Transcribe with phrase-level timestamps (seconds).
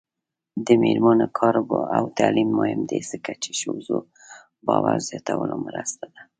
[0.65, 1.55] د میرمنو کار
[1.97, 3.97] او تعلیم مهم دی ځکه چې ښځو
[4.67, 6.21] باور زیاتولو مرسته ده.